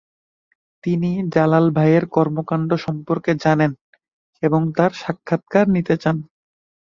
তিনি 0.83 1.11
জালাল 1.33 1.65
ভাইয়ের 1.71 2.05
কর্মকাণ্ড 2.15 2.69
সম্পর্কে 2.85 3.31
জানেন 3.43 3.71
এবং 4.43 4.61
তাঁর 4.77 4.91
সাক্ষাত্কার 4.95 5.65
নিতে 5.75 5.95
চান। 5.97 6.17